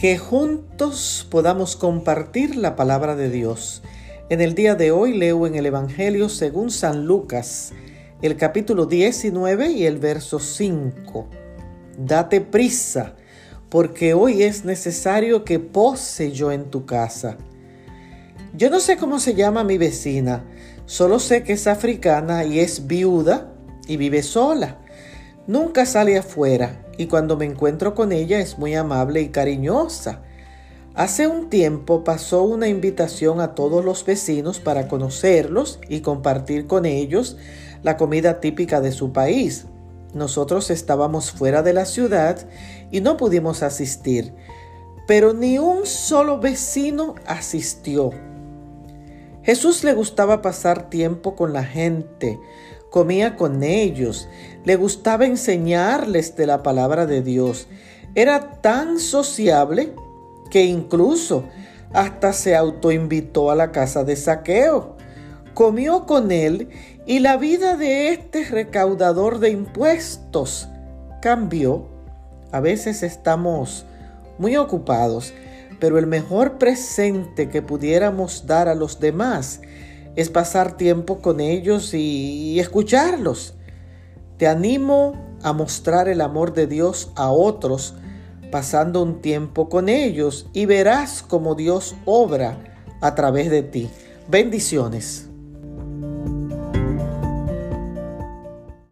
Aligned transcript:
que 0.00 0.16
juntos 0.16 1.26
podamos 1.30 1.76
compartir 1.76 2.56
la 2.56 2.74
palabra 2.74 3.16
de 3.16 3.28
Dios. 3.28 3.82
En 4.30 4.40
el 4.40 4.54
día 4.54 4.74
de 4.74 4.92
hoy 4.92 5.12
leo 5.12 5.46
en 5.46 5.54
el 5.56 5.66
Evangelio 5.66 6.30
según 6.30 6.70
San 6.70 7.04
Lucas, 7.04 7.74
el 8.22 8.38
capítulo 8.38 8.86
19 8.86 9.72
y 9.72 9.84
el 9.84 9.98
verso 9.98 10.38
5. 10.38 11.28
Date 11.98 12.40
prisa, 12.40 13.14
porque 13.68 14.14
hoy 14.14 14.42
es 14.42 14.64
necesario 14.64 15.44
que 15.44 15.58
pose 15.58 16.32
yo 16.32 16.50
en 16.50 16.70
tu 16.70 16.86
casa. 16.86 17.36
Yo 18.54 18.70
no 18.70 18.80
sé 18.80 18.96
cómo 18.96 19.20
se 19.20 19.34
llama 19.34 19.64
mi 19.64 19.76
vecina, 19.76 20.46
solo 20.86 21.18
sé 21.18 21.42
que 21.42 21.52
es 21.52 21.66
africana 21.66 22.46
y 22.46 22.60
es 22.60 22.86
viuda 22.86 23.52
y 23.86 23.98
vive 23.98 24.22
sola. 24.22 24.78
Nunca 25.46 25.86
sale 25.86 26.18
afuera 26.18 26.84
y 26.96 27.06
cuando 27.06 27.36
me 27.36 27.46
encuentro 27.46 27.94
con 27.94 28.12
ella 28.12 28.40
es 28.40 28.58
muy 28.58 28.74
amable 28.74 29.22
y 29.22 29.30
cariñosa. 29.30 30.20
Hace 30.94 31.26
un 31.26 31.48
tiempo 31.48 32.04
pasó 32.04 32.42
una 32.42 32.68
invitación 32.68 33.40
a 33.40 33.54
todos 33.54 33.84
los 33.84 34.04
vecinos 34.04 34.60
para 34.60 34.86
conocerlos 34.86 35.78
y 35.88 36.00
compartir 36.00 36.66
con 36.66 36.84
ellos 36.84 37.36
la 37.82 37.96
comida 37.96 38.40
típica 38.40 38.80
de 38.80 38.92
su 38.92 39.12
país. 39.12 39.66
Nosotros 40.12 40.70
estábamos 40.70 41.30
fuera 41.30 41.62
de 41.62 41.72
la 41.72 41.84
ciudad 41.84 42.46
y 42.90 43.00
no 43.00 43.16
pudimos 43.16 43.62
asistir, 43.62 44.34
pero 45.06 45.32
ni 45.32 45.58
un 45.58 45.86
solo 45.86 46.38
vecino 46.38 47.14
asistió. 47.26 48.10
Jesús 49.42 49.84
le 49.84 49.94
gustaba 49.94 50.42
pasar 50.42 50.90
tiempo 50.90 51.34
con 51.34 51.52
la 51.52 51.64
gente, 51.64 52.38
comía 52.90 53.36
con 53.36 53.62
ellos, 53.62 54.28
le 54.64 54.76
gustaba 54.76 55.24
enseñarles 55.24 56.36
de 56.36 56.46
la 56.46 56.62
palabra 56.62 57.06
de 57.06 57.22
Dios. 57.22 57.68
Era 58.14 58.60
tan 58.60 58.98
sociable 58.98 59.94
que 60.50 60.64
incluso 60.64 61.44
hasta 61.92 62.32
se 62.32 62.56
autoinvitó 62.56 63.50
a 63.50 63.56
la 63.56 63.72
casa 63.72 64.04
de 64.04 64.16
saqueo. 64.16 64.96
Comió 65.54 66.06
con 66.06 66.30
él 66.30 66.68
y 67.06 67.20
la 67.20 67.36
vida 67.36 67.76
de 67.76 68.08
este 68.08 68.44
recaudador 68.44 69.38
de 69.38 69.50
impuestos 69.50 70.68
cambió. 71.22 71.88
A 72.52 72.60
veces 72.60 73.02
estamos 73.02 73.86
muy 74.38 74.56
ocupados, 74.56 75.32
pero 75.78 75.98
el 75.98 76.06
mejor 76.06 76.58
presente 76.58 77.48
que 77.48 77.62
pudiéramos 77.62 78.46
dar 78.46 78.68
a 78.68 78.74
los 78.74 79.00
demás 79.00 79.60
es 80.16 80.28
pasar 80.28 80.76
tiempo 80.76 81.18
con 81.20 81.40
ellos 81.40 81.94
y, 81.94 82.58
escucharlos. 82.60 83.54
Te 84.36 84.46
animo 84.46 85.14
a 85.42 85.52
mostrar 85.52 86.08
el 86.08 86.20
amor 86.20 86.52
de 86.52 86.66
Dios 86.66 87.10
a 87.16 87.30
otros 87.30 87.94
pasando 88.50 89.02
un 89.02 89.22
tiempo 89.22 89.68
con 89.68 89.88
ellos 89.88 90.46
y 90.52 90.66
verás 90.66 91.22
cómo 91.22 91.54
Dios 91.54 91.94
obra 92.04 92.58
a 93.00 93.14
través 93.14 93.50
de 93.50 93.62
ti. 93.62 93.88
Bendiciones. 94.28 95.29